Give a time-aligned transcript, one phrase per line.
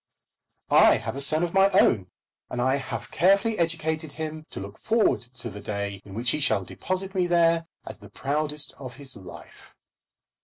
[0.71, 2.07] I have a son of my own,
[2.49, 6.39] and I have carefully educated him to look forward to the day in which he
[6.39, 9.75] shall deposit me there as the proudest of his life.